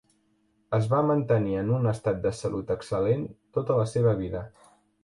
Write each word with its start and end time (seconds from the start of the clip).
Es 0.77 0.87
va 0.93 1.01
mantenir 1.09 1.53
en 1.65 1.69
un 1.75 1.87
estat 1.93 2.25
de 2.25 2.35
salut 2.41 2.75
excel·lent 2.79 3.31
tota 3.61 3.79
la 3.83 3.89
seva 3.97 4.21
vida. 4.25 4.45